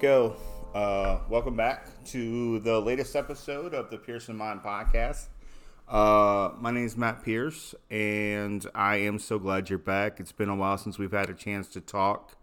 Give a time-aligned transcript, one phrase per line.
[0.00, 0.34] go.
[0.74, 5.26] Uh, welcome back to the latest episode of the Pierce of Mind Podcast.
[5.86, 10.18] Uh, my name is Matt Pierce, and I am so glad you're back.
[10.18, 12.34] It's been a while since we've had a chance to talk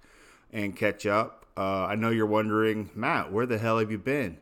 [0.53, 1.47] and catch up.
[1.57, 4.37] Uh, I know you're wondering, Matt, where the hell have you been?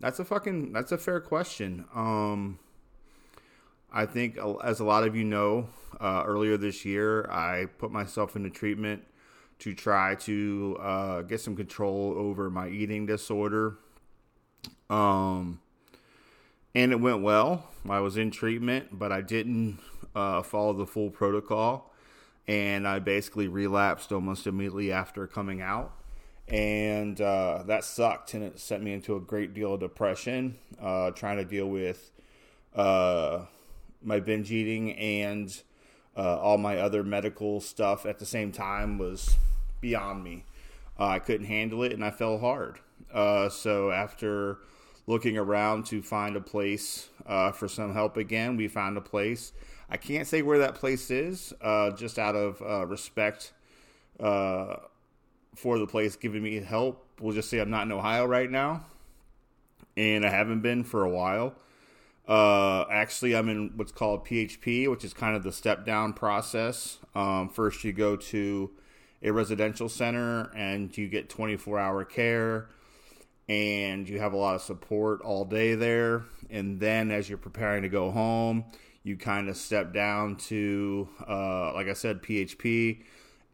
[0.00, 1.84] That's a fucking that's a fair question.
[1.94, 2.58] Um,
[3.92, 5.68] I think, as a lot of you know,
[6.00, 9.04] uh, earlier this year, I put myself into treatment
[9.60, 13.76] to try to uh, get some control over my eating disorder.
[14.88, 15.60] Um,
[16.74, 17.66] and it went well.
[17.88, 19.78] I was in treatment, but I didn't
[20.14, 21.92] uh, follow the full protocol,
[22.46, 25.92] and I basically relapsed almost immediately after coming out,
[26.48, 31.10] and uh, that sucked, and it sent me into a great deal of depression, uh,
[31.12, 32.10] trying to deal with
[32.74, 33.44] uh,
[34.02, 35.62] my binge eating and
[36.16, 39.36] uh, all my other medical stuff at the same time was
[39.80, 40.44] beyond me.
[40.98, 42.78] Uh, I couldn't handle it, and I fell hard.
[43.12, 44.58] so after
[45.10, 48.56] looking around to find a place uh, for some help again.
[48.56, 49.52] We found a place.
[49.90, 53.52] I can't say where that place is, uh, just out of uh, respect
[54.20, 54.76] uh,
[55.56, 57.04] for the place giving me help.
[57.20, 58.84] We'll just say I'm not in Ohio right now,
[59.96, 61.54] and I haven't been for a while.
[62.28, 66.98] Uh, actually, I'm in what's called PHP, which is kind of the step down process.
[67.16, 68.70] Um, first, you go to
[69.22, 72.68] a residential center and you get 24 hour care
[73.48, 76.22] and you have a lot of support all day there.
[76.50, 78.64] And then as you're preparing to go home,
[79.02, 83.02] you kind of step down to, uh, like I said, PHP.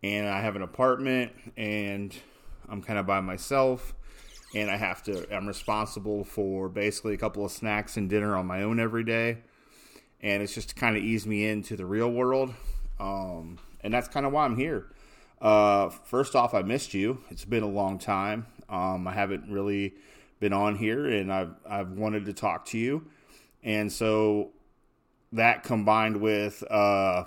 [0.03, 2.15] And I have an apartment and
[2.69, 3.95] I'm kind of by myself.
[4.55, 8.47] And I have to, I'm responsible for basically a couple of snacks and dinner on
[8.47, 9.39] my own every day.
[10.21, 12.53] And it's just to kind of ease me into the real world.
[13.01, 14.89] Um, and that's kind of why I'm here.
[15.41, 17.23] Uh, first off, I missed you.
[17.31, 18.47] It's been a long time.
[18.69, 19.95] Um, I haven't really
[20.41, 23.07] been on here, and I've I've wanted to talk to you,
[23.63, 24.51] and so
[25.33, 27.25] that combined with uh,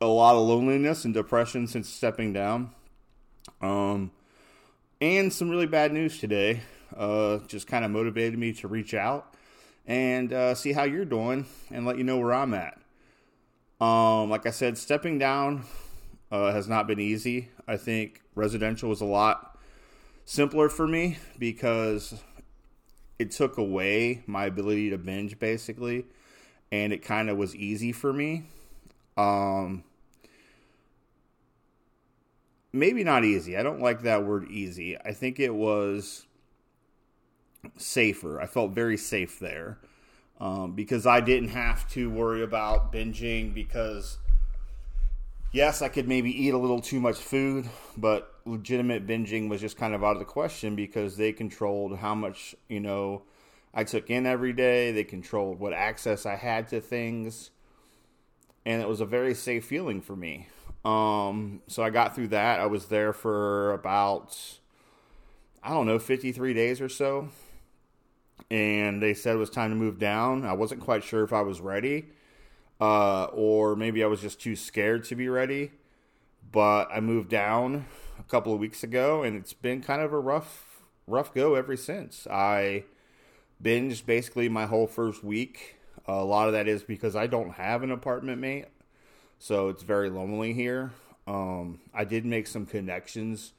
[0.00, 2.72] a lot of loneliness and depression since stepping down,
[3.62, 4.10] um,
[5.00, 6.60] and some really bad news today,
[6.96, 9.34] uh, just kind of motivated me to reach out
[9.86, 12.78] and uh, see how you're doing and let you know where I'm at.
[13.80, 15.64] Um, like I said, stepping down
[16.34, 17.48] uh, has not been easy.
[17.68, 19.56] I think residential was a lot
[20.24, 22.20] simpler for me because
[23.20, 26.06] it took away my ability to binge basically
[26.72, 28.42] and it kind of was easy for me.
[29.16, 29.84] Um
[32.72, 33.56] maybe not easy.
[33.56, 34.98] I don't like that word easy.
[35.04, 36.26] I think it was
[37.76, 38.40] safer.
[38.40, 39.78] I felt very safe there
[40.40, 44.18] um, because i didn't have to worry about binging because
[45.54, 49.76] yes, I could maybe eat a little too much food, but legitimate binging was just
[49.76, 53.22] kind of out of the question because they controlled how much, you know,
[53.72, 54.90] I took in every day.
[54.90, 57.50] They controlled what access I had to things.
[58.66, 60.48] And it was a very safe feeling for me.
[60.84, 62.58] Um, so I got through that.
[62.58, 64.36] I was there for about,
[65.62, 67.28] I don't know, 53 days or so.
[68.50, 70.44] And they said it was time to move down.
[70.44, 72.06] I wasn't quite sure if I was ready
[72.80, 75.72] uh, or maybe I was just too scared to be ready.
[76.52, 77.86] But I moved down
[78.18, 81.76] a couple of weeks ago, and it's been kind of a rough, rough go ever
[81.76, 82.26] since.
[82.28, 82.84] I
[83.62, 85.76] binged basically my whole first week.
[86.06, 88.66] a lot of that is because I don't have an apartment mate,
[89.38, 90.92] so it's very lonely here.
[91.26, 93.52] Um, I did make some connections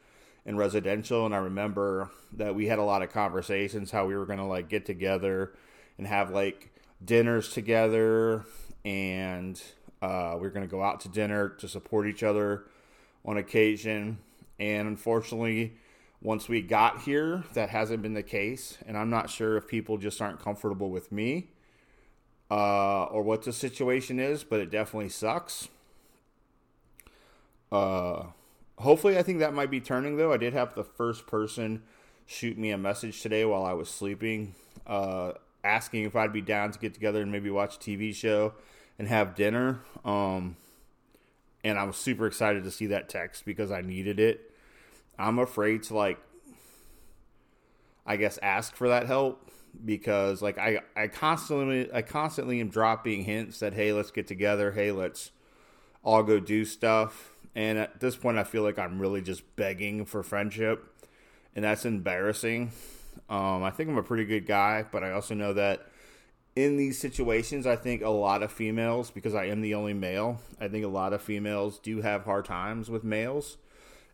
[0.45, 4.25] in residential, and I remember that we had a lot of conversations how we were
[4.27, 5.53] to like get together
[5.97, 6.71] and have like
[7.03, 8.45] dinners together
[8.85, 9.61] and
[10.01, 12.65] uh, we are going to go out to dinner to support each other
[13.25, 14.19] on occasion.
[14.59, 15.73] And unfortunately,
[16.21, 18.77] once we got here, that hasn't been the case.
[18.85, 21.47] And I'm not sure if people just aren't comfortable with me
[22.51, 25.67] uh, or what the situation is, but it definitely sucks.
[27.71, 28.25] Uh,
[28.77, 30.31] hopefully, I think that might be turning, though.
[30.31, 31.81] I did have the first person
[32.27, 34.53] shoot me a message today while I was sleeping,
[34.85, 35.33] uh,
[35.63, 38.53] asking if I'd be down to get together and maybe watch a TV show
[38.97, 39.79] and have dinner.
[40.03, 40.55] Um,
[41.63, 44.51] and I was super excited to see that text because I needed it.
[45.17, 46.19] I'm afraid to like,
[48.05, 49.49] I guess, ask for that help
[49.83, 54.71] because like I I constantly I constantly am dropping hints that hey let's get together
[54.71, 55.31] hey let's
[56.01, 60.05] all go do stuff and at this point I feel like I'm really just begging
[60.05, 60.95] for friendship
[61.55, 62.71] and that's embarrassing.
[63.29, 65.87] Um, I think I'm a pretty good guy, but I also know that
[66.55, 70.39] in these situations, I think a lot of females, because I am the only male,
[70.59, 73.57] I think a lot of females do have hard times with males.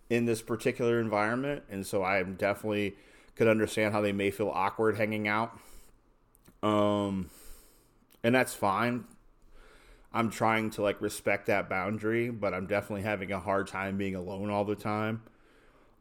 [0.10, 2.96] in this particular environment, and so I definitely
[3.36, 5.58] could understand how they may feel awkward hanging out.
[6.64, 7.30] Um,
[8.24, 9.06] and that's fine.
[10.14, 14.16] I'm trying to like respect that boundary, but I'm definitely having a hard time being
[14.16, 15.24] alone all the time.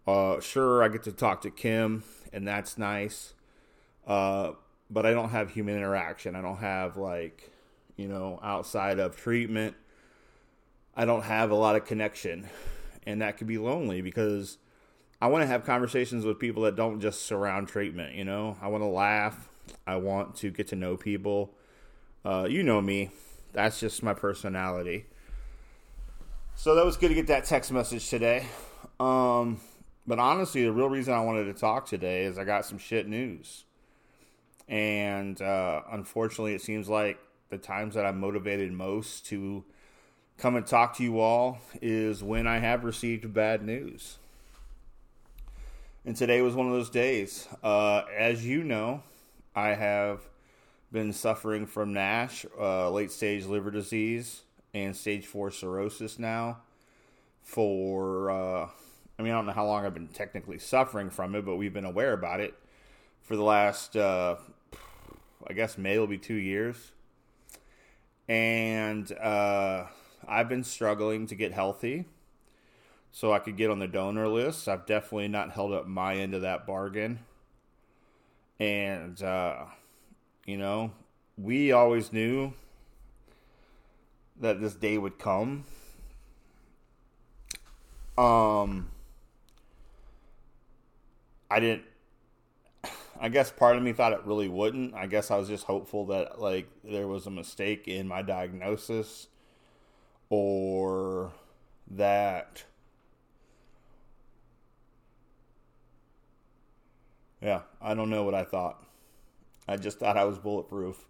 [0.07, 3.35] Uh, sure, I get to talk to Kim, and that's nice.
[4.07, 4.53] Uh,
[4.91, 6.35] but I don't have human interaction.
[6.35, 7.51] I don't have like,
[7.97, 9.77] you know, outside of treatment,
[10.97, 12.49] I don't have a lot of connection,
[13.07, 14.59] and that could be lonely because
[15.21, 18.15] I want to have conversations with people that don't just surround treatment.
[18.15, 19.49] You know, I want to laugh.
[19.87, 21.55] I want to get to know people.
[22.25, 23.11] Uh, you know me.
[23.53, 25.07] That's just my personality.
[26.55, 28.47] So that was good to get that text message today.
[28.99, 29.61] Um,
[30.07, 33.09] but honestly, the real reason I wanted to talk today is I got some shit
[33.09, 33.65] news.
[34.71, 37.19] And uh, unfortunately, it seems like
[37.51, 39.65] the times that I'm motivated most to
[40.39, 44.19] come and talk to you all is when I have received bad news.
[46.05, 47.49] And today was one of those days.
[47.65, 49.03] Uh, as you know,
[49.57, 50.21] I have
[50.93, 56.59] been suffering from NASH, uh, late stage liver disease, and stage four cirrhosis now
[57.43, 58.69] for, uh,
[59.19, 61.75] I mean, I don't know how long I've been technically suffering from it, but we've
[61.75, 62.55] been aware about it
[63.21, 64.37] for the last, uh,
[65.47, 66.93] I guess May will be two years.
[68.29, 69.87] And uh,
[70.27, 72.05] I've been struggling to get healthy
[73.11, 74.69] so I could get on the donor list.
[74.69, 77.21] I've definitely not held up my end of that bargain.
[78.59, 79.65] And, uh,
[80.47, 80.93] you know,
[81.37, 82.53] we always knew
[84.39, 85.65] that this day would come.
[88.17, 88.89] Um,
[91.51, 91.85] I didn't.
[93.21, 94.95] I guess part of me thought it really wouldn't.
[94.95, 99.29] I guess I was just hopeful that like there was a mistake in my diagnosis,
[100.31, 101.33] or
[101.91, 102.65] that.
[107.43, 108.83] Yeah, I don't know what I thought.
[109.69, 111.07] I just thought I was bulletproof.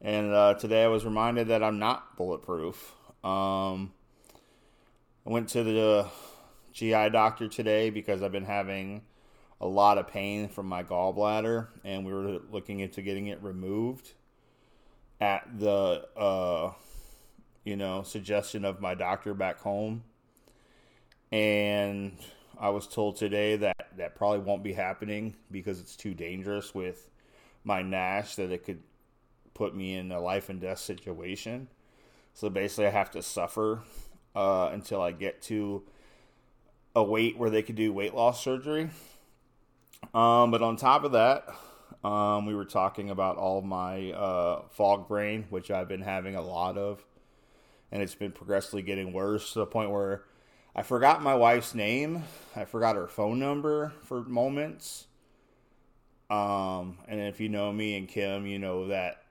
[0.00, 2.94] And uh, today I was reminded that I'm not bulletproof.
[3.24, 3.92] Um,
[5.26, 6.06] I went to the
[6.72, 9.02] GI doctor today because I've been having
[9.60, 14.12] a lot of pain from my gallbladder, and we were looking into getting it removed
[15.20, 16.72] at the uh,
[17.64, 20.04] you know suggestion of my doctor back home.
[21.30, 22.16] And
[22.58, 27.10] I was told today that that probably won't be happening because it's too dangerous with
[27.64, 28.82] my NASH that it could
[29.54, 31.68] put me in a life and death situation.
[32.32, 33.82] So basically, I have to suffer
[34.34, 35.82] uh, until I get to
[36.94, 38.90] a weight where they could do weight loss surgery.
[40.14, 41.46] Um, but on top of that,
[42.04, 46.42] um, we were talking about all my uh, fog brain, which I've been having a
[46.42, 47.04] lot of,
[47.90, 50.22] and it's been progressively getting worse to the point where
[50.74, 52.24] I forgot my wife's name,
[52.54, 55.06] I forgot her phone number for moments.
[56.30, 59.22] Um, and if you know me and Kim, you know that,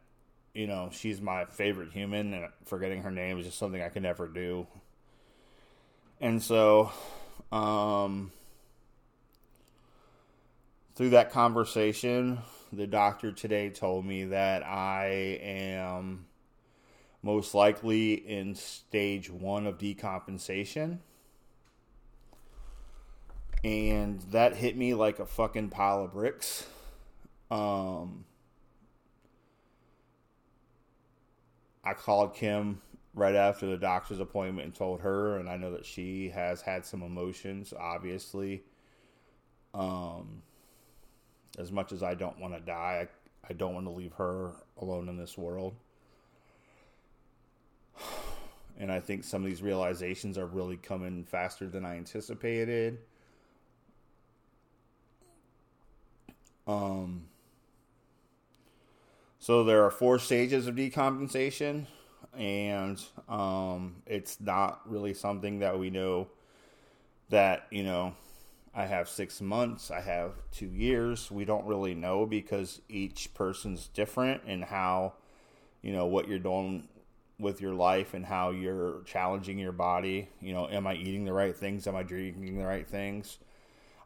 [0.53, 4.03] you know, she's my favorite human, and forgetting her name is just something I can
[4.03, 4.67] never do.
[6.19, 6.91] And so,
[7.51, 8.31] um,
[10.97, 12.39] through that conversation,
[12.73, 16.25] the doctor today told me that I am
[17.21, 20.97] most likely in stage one of decompensation.
[23.63, 26.65] And that hit me like a fucking pile of bricks.
[27.51, 28.25] Um,
[31.83, 32.81] I called Kim
[33.13, 36.87] right after the doctor's appointment and told her, and I know that she has had
[36.87, 38.63] some emotions, obviously.
[39.75, 40.41] Um,
[41.57, 44.51] as much as I don't want to die, I, I don't want to leave her
[44.79, 45.75] alone in this world.
[48.79, 52.99] And I think some of these realizations are really coming faster than I anticipated.
[56.67, 57.23] Um,
[59.39, 61.87] so there are four stages of decompensation,
[62.37, 66.27] and um, it's not really something that we know
[67.29, 68.13] that you know.
[68.77, 69.89] I have six months.
[69.89, 71.31] I have two years.
[71.31, 75.13] We don't really know because each person's different and how,
[75.81, 76.87] you know, what you're doing
[77.39, 80.29] with your life and how you're challenging your body.
[80.39, 81.87] You know, am I eating the right things?
[81.87, 83.39] Am I drinking the right things?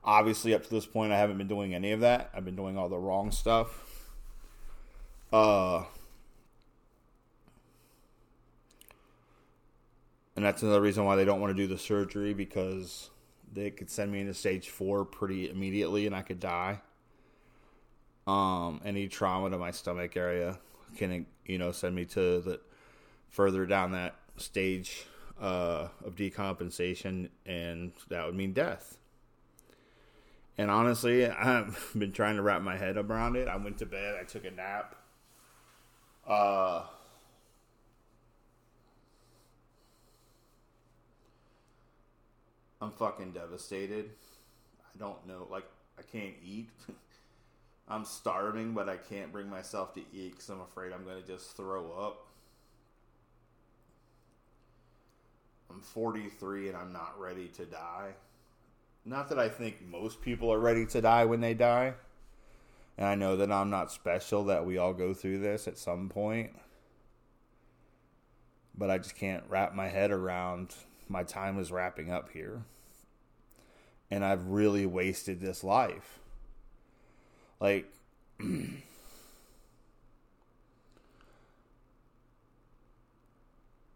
[0.06, 2.30] Obviously, up to this point, I haven't been doing any of that.
[2.34, 4.08] I've been doing all the wrong stuff.
[5.34, 5.84] Uh,
[10.38, 13.11] and that's another reason why they don't want to do the surgery because
[13.54, 16.82] they could send me into stage four pretty immediately and I could die.
[18.28, 20.60] Um, any trauma to my stomach area
[20.96, 22.60] can you know send me to the
[23.30, 25.06] further down that stage
[25.40, 28.98] uh, of decompensation, and that would mean death.
[30.58, 33.48] And honestly, I've been trying to wrap my head around it.
[33.48, 34.96] I went to bed, I took a nap.
[36.28, 36.84] Uh,
[42.82, 44.10] I'm fucking devastated.
[44.84, 45.66] I don't know, like,
[46.00, 46.70] I can't eat.
[47.88, 51.28] I'm starving, but I can't bring myself to eat because I'm afraid I'm going to
[51.28, 52.28] just throw up.
[55.70, 58.12] I'm 43 and I'm not ready to die.
[59.06, 61.94] Not that I think most people are ready to die when they die.
[62.98, 66.10] And I know that I'm not special, that we all go through this at some
[66.10, 66.52] point.
[68.78, 70.76] But I just can't wrap my head around
[71.12, 72.64] my time is wrapping up here.
[74.10, 76.20] And I've really wasted this life.
[77.60, 77.86] Like,
[78.40, 78.82] you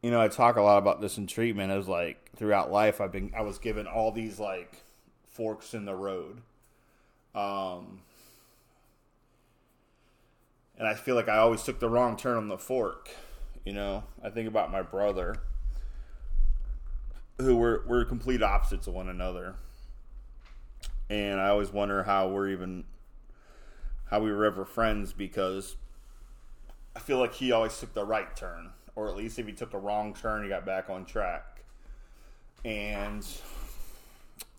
[0.04, 3.32] know, I talk a lot about this in treatment as like throughout life I've been
[3.36, 4.84] I was given all these like
[5.28, 6.42] forks in the road.
[7.34, 8.02] Um
[10.78, 13.10] and I feel like I always took the wrong turn on the fork.
[13.64, 15.38] You know, I think about my brother
[17.38, 19.56] who were we're complete opposites of one another.
[21.10, 22.86] And I always wonder how we're even
[24.10, 25.76] how we were ever friends because
[26.96, 29.74] I feel like he always took the right turn or at least if he took
[29.74, 31.64] a wrong turn, he got back on track.
[32.64, 33.26] And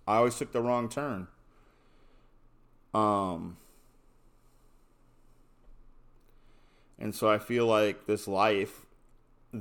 [0.06, 1.26] I always took the wrong turn.
[2.94, 3.56] Um,
[6.98, 8.85] and so I feel like this life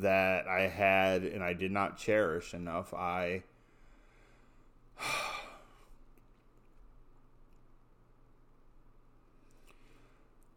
[0.01, 3.43] that I had and I did not cherish enough, I.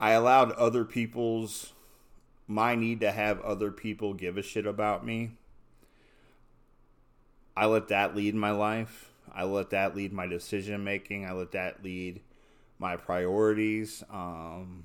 [0.00, 1.72] I allowed other people's
[2.48, 5.32] my need to have other people give a shit about me,
[7.54, 9.10] I let that lead my life.
[9.34, 11.26] I let that lead my decision making.
[11.26, 12.22] I let that lead
[12.78, 14.02] my priorities.
[14.10, 14.84] Um,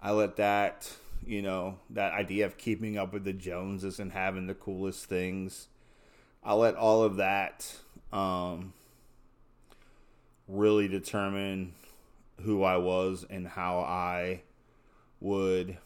[0.00, 0.92] I let that,
[1.26, 5.68] you know, that idea of keeping up with the Joneses and having the coolest things.
[6.42, 7.76] I let all of that
[8.12, 8.72] um,
[10.48, 11.74] really determine
[12.42, 14.42] who I was and how I
[15.20, 15.76] would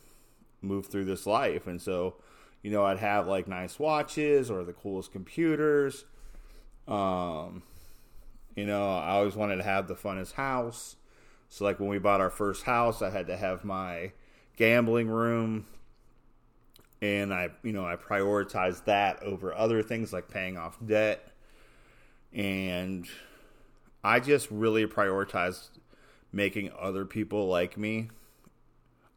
[0.63, 1.67] move through this life.
[1.67, 2.15] And so,
[2.63, 6.05] you know, I'd have like nice watches or the coolest computers.
[6.87, 7.63] Um,
[8.55, 10.97] you know, I always wanted to have the funnest house.
[11.49, 14.13] So, like when we bought our first house, I had to have my
[14.57, 15.67] gambling room.
[17.01, 21.29] And I, you know, I prioritized that over other things like paying off debt.
[22.33, 23.07] And
[24.03, 25.69] I just really prioritized
[26.33, 28.11] making other people like me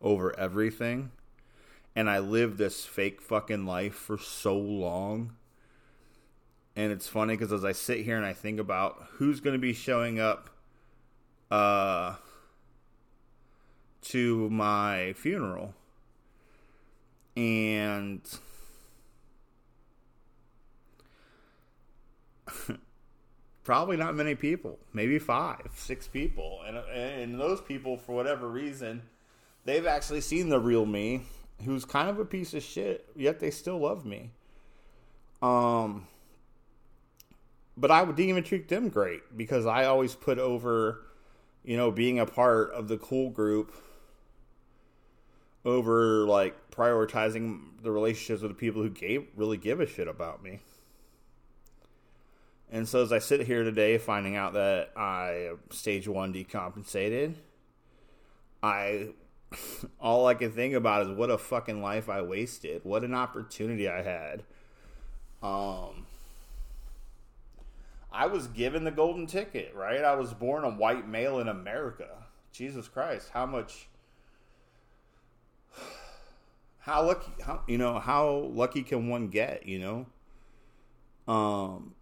[0.01, 1.11] over everything
[1.97, 5.33] and I lived this fake fucking life for so long.
[6.75, 9.59] And it's funny because as I sit here and I think about who's going to
[9.59, 10.51] be showing up
[11.49, 12.13] uh,
[14.03, 15.73] to my funeral,
[17.35, 18.21] and
[23.63, 29.01] probably not many people, maybe five, six people, and and those people, for whatever reason,
[29.65, 31.23] they've actually seen the real me
[31.65, 34.31] who's kind of a piece of shit, yet they still love me.
[35.41, 36.07] Um,
[37.75, 41.01] but I didn't even treat them great because I always put over,
[41.67, 43.75] you know, being a part of the cool group
[45.65, 50.41] over like prioritizing the relationships with the people who gave really give a shit about
[50.41, 50.59] me.
[52.71, 57.35] And so as I sit here today finding out that I stage one decompensated,
[58.63, 59.09] I
[59.99, 62.85] all I can think about is what a fucking life I wasted.
[62.85, 64.43] What an opportunity I had.
[65.43, 66.06] Um,
[68.17, 70.03] I was given the golden ticket, right?
[70.03, 72.09] I was born a white male in America.
[72.51, 73.89] Jesus Christ, how much
[76.79, 80.07] how lucky how you know, how lucky can one get, you know?
[81.31, 81.93] Um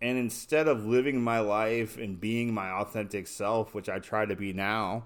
[0.00, 4.34] And instead of living my life and being my authentic self, which I try to
[4.34, 5.04] be now,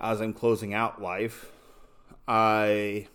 [0.00, 1.52] as I'm closing out life,
[2.26, 3.08] I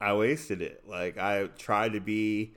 [0.00, 0.84] I wasted it.
[0.88, 2.54] Like I tried to be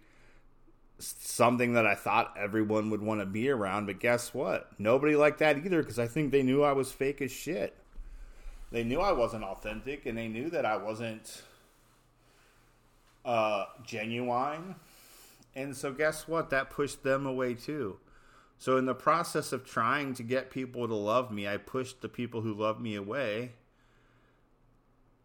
[0.99, 4.71] something that I thought everyone would want to be around, but guess what?
[4.79, 7.75] Nobody liked that either because I think they knew I was fake as shit
[8.73, 11.43] they knew I wasn't authentic and they knew that I wasn't
[13.23, 14.75] uh, genuine.
[15.55, 16.49] And so, guess what?
[16.49, 17.99] That pushed them away too.
[18.57, 22.09] So, in the process of trying to get people to love me, I pushed the
[22.09, 23.51] people who love me away.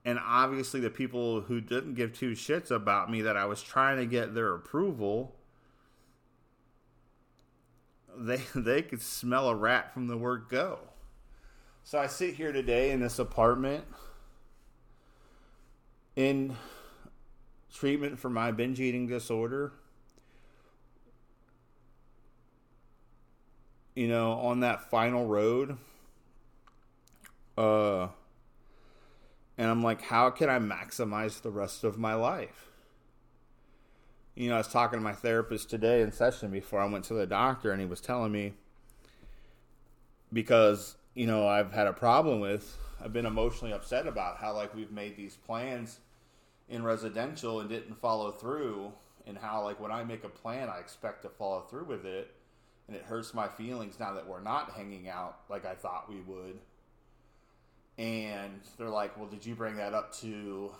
[0.09, 3.99] And obviously, the people who didn't give two shits about me that I was trying
[3.99, 5.37] to get their approval,
[8.17, 10.79] they, they could smell a rat from the word go.
[11.85, 13.85] So, I sit here today in this apartment
[16.17, 16.57] in
[17.71, 19.75] treatment for my binge eating disorder.
[23.95, 25.77] You know, on that final road.
[27.59, 28.09] Uh
[29.59, 32.71] and I'm like, how can I maximize the rest of my life?
[34.35, 37.15] You know, I was talking to my therapist today in session before I went to
[37.15, 38.55] the doctor, and he was telling me
[40.33, 44.75] because, you know, I've had a problem with, I've been emotionally upset about how, like,
[44.75, 45.99] we've made these plans
[46.69, 48.93] in residential and didn't follow through
[49.27, 52.35] and how like when I make a plan I expect to follow through with it
[52.87, 56.21] and it hurts my feelings now that we're not hanging out like I thought we
[56.21, 56.59] would.
[57.99, 60.71] And they're like, "Well, did you bring that up to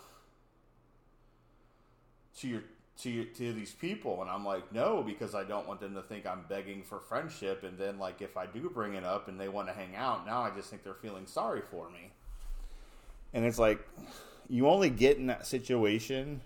[2.37, 2.63] to your
[2.99, 6.01] to your, to these people?" And I'm like, "No, because I don't want them to
[6.01, 9.39] think I'm begging for friendship and then like if I do bring it up and
[9.39, 12.11] they want to hang out, now I just think they're feeling sorry for me."
[13.33, 13.85] And it's like
[14.49, 16.41] you only get in that situation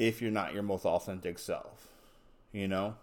[0.00, 1.88] if you're not your most authentic self,
[2.52, 2.94] you know?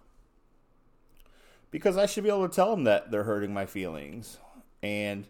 [1.70, 4.38] Because I should be able to tell them that they're hurting my feelings.
[4.82, 5.28] And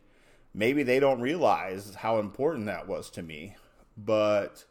[0.58, 3.56] maybe they don't realize how important that was to me,
[3.96, 4.66] but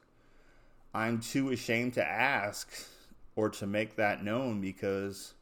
[0.93, 2.69] I'm too ashamed to ask
[3.37, 5.33] or to make that known because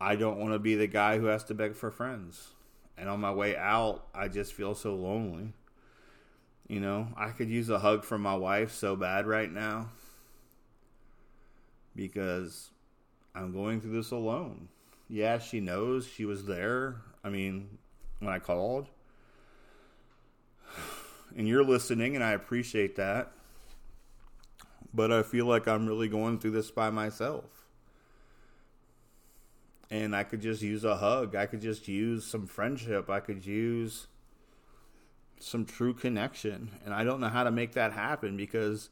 [0.00, 2.50] I don't want to be the guy who has to beg for friends.
[2.96, 5.52] And on my way out, I just feel so lonely.
[6.68, 9.88] You know, I could use a hug from my wife so bad right now
[11.96, 12.70] because
[13.34, 14.68] I'm going through this alone.
[15.10, 16.96] Yeah, she knows she was there.
[17.24, 17.78] I mean,
[18.20, 18.88] when I called.
[21.36, 23.32] And you're listening, and I appreciate that.
[24.94, 27.60] But I feel like I'm really going through this by myself
[29.90, 31.34] and I could just use a hug.
[31.34, 33.10] I could just use some friendship.
[33.10, 34.06] I could use
[35.40, 36.70] some true connection.
[36.84, 38.90] And I don't know how to make that happen because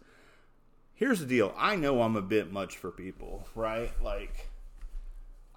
[0.95, 3.93] here's the deal I know I'm a bit much for people, right?
[4.03, 4.51] Like,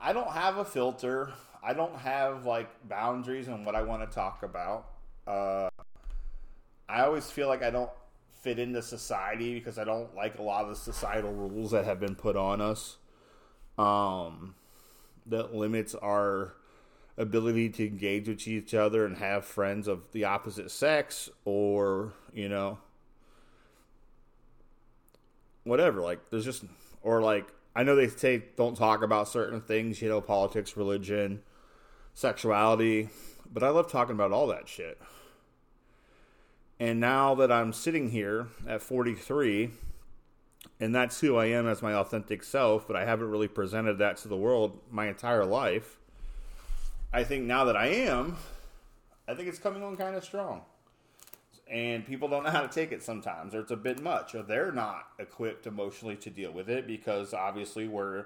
[0.02, 1.32] I don't have a filter,
[1.64, 4.88] I don't have like boundaries on what I want to talk about.
[5.28, 5.70] Uh,
[6.90, 7.92] I always feel like I don't
[8.42, 12.00] fit into society because I don't like a lot of the societal rules that have
[12.00, 12.98] been put on us.
[13.78, 14.56] Um,
[15.28, 16.56] that limits our
[17.18, 22.50] ability to engage with each other and have friends of the opposite sex or, you
[22.50, 22.80] know,
[25.64, 26.02] whatever.
[26.02, 26.64] Like, there's just,
[27.04, 31.42] or like, I know they say don't talk about certain things, you know, politics, religion,
[32.14, 33.10] sexuality,
[33.52, 35.00] but I love talking about all that shit.
[36.80, 39.70] And now that I'm sitting here at 43,
[40.80, 44.18] and that's who I am as my authentic self, but I haven't really presented that
[44.18, 46.00] to the world my entire life.
[47.14, 48.38] I think now that I am,
[49.28, 50.64] I think it's coming on kind of strong.
[51.72, 54.44] And people don't know how to take it sometimes, or it's a bit much, or
[54.44, 58.26] they're not equipped emotionally to deal with it because obviously we're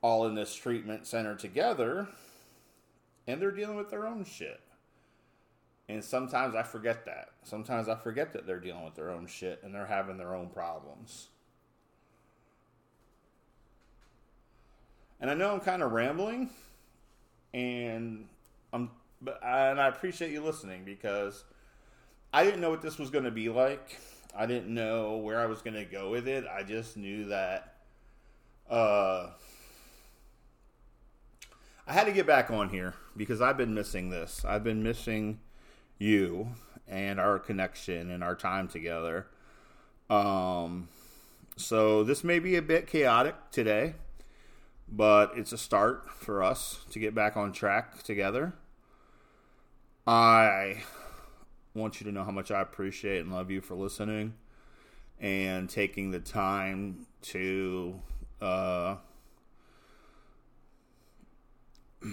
[0.00, 2.08] all in this treatment center together
[3.26, 4.60] and they're dealing with their own shit.
[5.86, 7.28] And sometimes I forget that.
[7.42, 10.48] Sometimes I forget that they're dealing with their own shit and they're having their own
[10.48, 11.28] problems.
[15.20, 16.50] And I know I'm kind of rambling,
[17.54, 18.26] and
[18.72, 18.90] I'm,
[19.24, 21.44] and I appreciate you listening because
[22.32, 23.98] I didn't know what this was going to be like.
[24.34, 26.44] I didn't know where I was going to go with it.
[26.46, 27.74] I just knew that
[28.70, 29.30] uh,
[31.86, 34.44] I had to get back on here because I've been missing this.
[34.44, 35.40] I've been missing
[35.98, 36.48] you
[36.88, 39.26] and our connection and our time together.
[40.08, 40.88] Um,
[41.56, 43.94] so this may be a bit chaotic today
[44.92, 48.52] but it's a start for us to get back on track together.
[50.06, 50.82] I
[51.74, 54.34] want you to know how much I appreciate and love you for listening
[55.20, 58.00] and taking the time to
[58.40, 58.96] uh,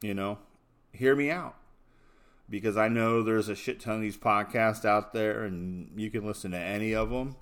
[0.00, 0.38] you know,
[0.92, 1.56] hear me out.
[2.50, 6.26] Because I know there's a shit ton of these podcasts out there and you can
[6.26, 7.36] listen to any of them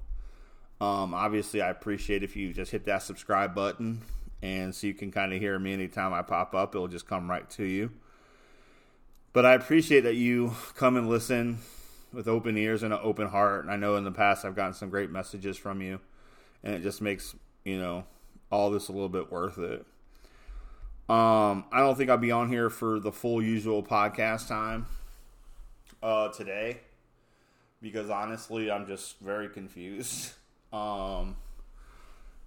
[0.80, 4.02] um, obviously, I appreciate if you just hit that subscribe button,
[4.42, 6.74] and so you can kind of hear me anytime I pop up.
[6.74, 7.90] It'll just come right to you.
[9.36, 11.58] But I appreciate that you come and listen
[12.10, 13.64] with open ears and an open heart.
[13.64, 16.00] And I know in the past I've gotten some great messages from you,
[16.64, 18.04] and it just makes you know
[18.50, 19.84] all this a little bit worth it.
[21.10, 24.86] Um, I don't think I'll be on here for the full usual podcast time
[26.02, 26.78] uh, today
[27.82, 30.32] because honestly, I'm just very confused.
[30.72, 31.36] Um,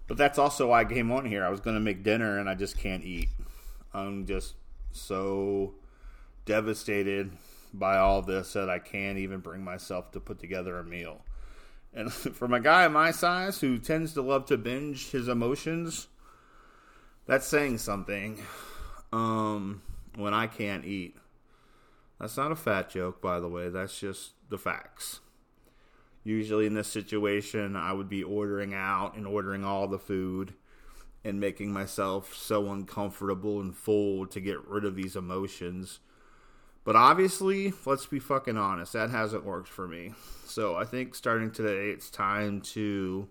[0.06, 1.44] but that's also why I came on here.
[1.44, 3.28] I was going to make dinner and I just can't eat.
[3.94, 4.54] I'm just
[4.92, 5.74] so
[6.50, 7.30] devastated
[7.72, 11.20] by all this that I can't even bring myself to put together a meal.
[11.94, 16.08] And from a guy my size who tends to love to binge his emotions,
[17.24, 18.42] that's saying something.
[19.12, 19.82] Um,
[20.16, 21.16] when I can't eat.
[22.18, 23.68] That's not a fat joke, by the way.
[23.68, 25.20] That's just the facts.
[26.24, 30.54] Usually in this situation, I would be ordering out and ordering all the food
[31.24, 36.00] and making myself so uncomfortable and full to get rid of these emotions.
[36.90, 40.12] But obviously, let's be fucking honest, that hasn't worked for me.
[40.44, 43.28] So I think starting today, it's time to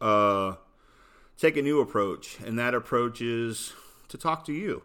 [0.00, 0.54] uh,
[1.36, 2.38] take a new approach.
[2.40, 3.74] And that approach is
[4.08, 4.82] to talk to you,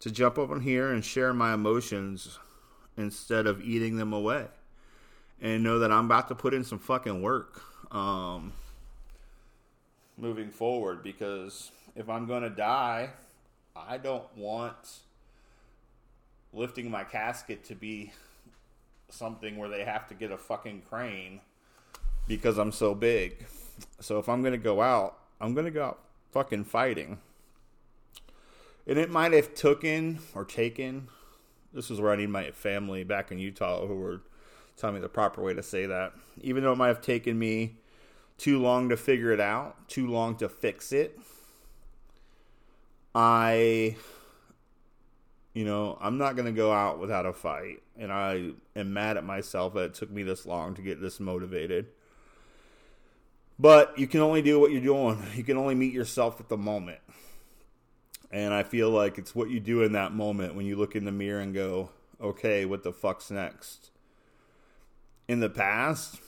[0.00, 2.40] to jump up on here and share my emotions
[2.96, 4.46] instead of eating them away.
[5.40, 7.62] And know that I'm about to put in some fucking work
[7.94, 8.54] um,
[10.16, 13.10] moving forward because if I'm going to die,
[13.76, 14.98] I don't want
[16.52, 18.12] lifting my casket to be
[19.08, 21.40] something where they have to get a fucking crane
[22.26, 23.46] because I'm so big.
[24.00, 27.18] So if I'm going to go out, I'm going to go out fucking fighting.
[28.86, 31.08] And it might have taken or taken.
[31.72, 34.22] This is where I need my family back in Utah who were
[34.76, 36.12] telling me the proper way to say that.
[36.40, 37.76] Even though it might have taken me
[38.38, 41.18] too long to figure it out, too long to fix it,
[43.14, 43.96] I,
[45.54, 47.82] you know, I'm not going to go out without a fight.
[47.98, 51.20] And I am mad at myself that it took me this long to get this
[51.20, 51.86] motivated.
[53.58, 55.22] But you can only do what you're doing.
[55.34, 57.00] You can only meet yourself at the moment.
[58.30, 61.04] And I feel like it's what you do in that moment when you look in
[61.04, 63.90] the mirror and go, okay, what the fuck's next?
[65.28, 66.18] In the past,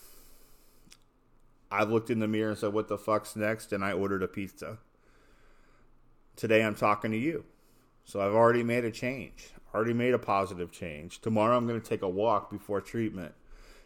[1.71, 3.73] I've looked in the mirror and said, what the fuck's next?
[3.73, 4.79] And I ordered a pizza.
[6.37, 7.45] Today I'm talking to you.
[8.05, 11.21] So I've already made a change, already made a positive change.
[11.21, 13.35] Tomorrow I'm going to take a walk before treatment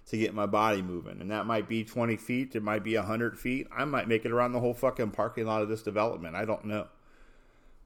[0.09, 1.21] to get my body moving.
[1.21, 3.69] And that might be 20 feet, it might be 100 feet.
[3.75, 6.35] I might make it around the whole fucking parking lot of this development.
[6.35, 6.89] I don't know.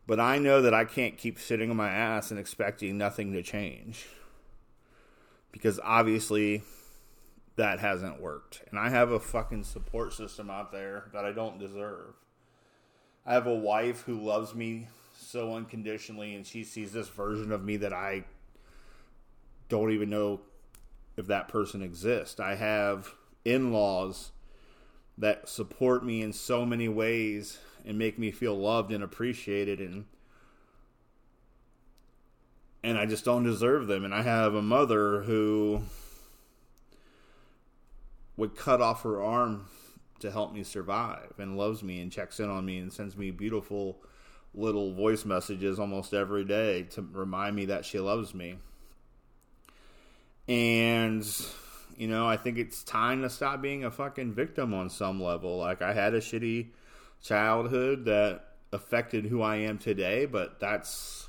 [0.07, 3.43] But I know that I can't keep sitting on my ass and expecting nothing to
[3.43, 4.07] change.
[5.53, 6.63] Because obviously
[7.57, 8.63] that hasn't worked.
[8.71, 12.15] And I have a fucking support system out there that I don't deserve.
[13.27, 14.89] I have a wife who loves me
[15.33, 18.23] so unconditionally and she sees this version of me that I
[19.71, 20.43] don't even know
[21.17, 22.39] if that person exists.
[22.39, 24.33] I have in laws
[25.17, 30.05] that support me in so many ways and make me feel loved and appreciated and
[32.85, 35.81] and I just don't deserve them and I have a mother who
[38.37, 39.69] would cut off her arm
[40.21, 43.31] to help me survive and loves me and checks in on me and sends me
[43.31, 43.99] beautiful
[44.55, 48.57] little voice messages almost every day to remind me that she loves me.
[50.49, 51.25] And
[51.97, 55.59] you know, I think it's time to stop being a fucking victim on some level.
[55.59, 56.69] Like I had a shitty
[57.23, 61.29] childhood that affected who I am today, but that's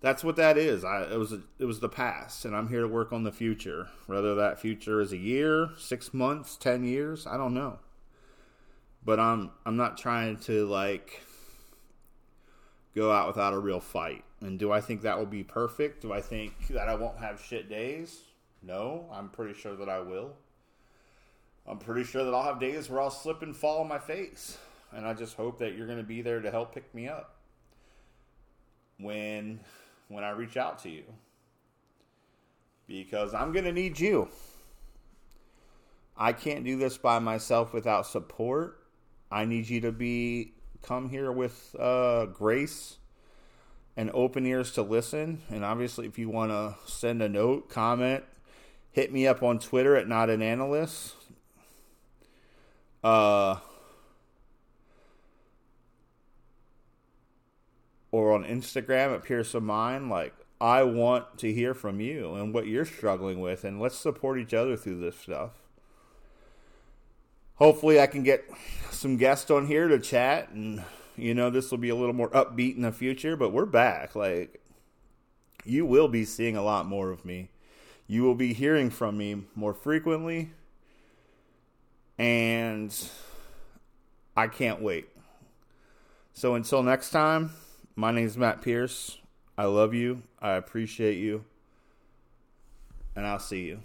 [0.00, 0.84] that's what that is.
[0.84, 3.88] I it was it was the past, and I'm here to work on the future.
[4.06, 7.78] Whether that future is a year, six months, ten years, I don't know.
[9.04, 11.22] But I'm I'm not trying to like
[12.94, 14.24] go out without a real fight.
[14.40, 16.02] And do I think that will be perfect?
[16.02, 18.20] Do I think that I won't have shit days?
[18.62, 20.34] No, I'm pretty sure that I will.
[21.66, 24.58] I'm pretty sure that I'll have days where I'll slip and fall on my face
[24.92, 27.36] and I just hope that you're going to be there to help pick me up
[28.98, 29.60] when
[30.08, 31.04] when I reach out to you
[32.86, 34.28] because I'm going to need you.
[36.16, 38.82] I can't do this by myself without support.
[39.30, 42.98] I need you to be come here with uh, grace
[43.96, 45.42] and open ears to listen.
[45.50, 48.24] And obviously, if you want to send a note, comment,
[48.90, 51.14] hit me up on Twitter at not an analyst.
[53.02, 53.56] Uh,
[58.12, 62.52] or on Instagram at Pierce of Mind, like I want to hear from you and
[62.52, 65.59] what you're struggling with, and let's support each other through this stuff.
[67.60, 68.44] Hopefully, I can get
[68.90, 70.82] some guests on here to chat, and
[71.16, 73.36] you know, this will be a little more upbeat in the future.
[73.36, 74.16] But we're back.
[74.16, 74.62] Like,
[75.64, 77.50] you will be seeing a lot more of me.
[78.06, 80.50] You will be hearing from me more frequently,
[82.18, 82.92] and
[84.34, 85.08] I can't wait.
[86.32, 87.50] So until next time,
[87.94, 89.18] my name is Matt Pierce.
[89.58, 90.22] I love you.
[90.40, 91.44] I appreciate you.
[93.14, 93.80] And I'll see you.